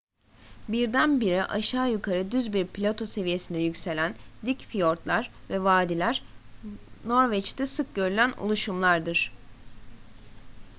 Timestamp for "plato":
2.67-3.05